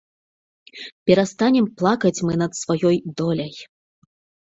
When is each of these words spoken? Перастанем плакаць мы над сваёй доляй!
Перастанем 1.11 1.65
плакаць 1.83 2.15
мы 2.31 2.41
над 2.45 2.51
сваёй 2.63 2.97
доляй! 3.23 3.53